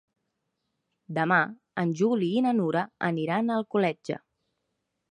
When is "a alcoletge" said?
3.59-4.23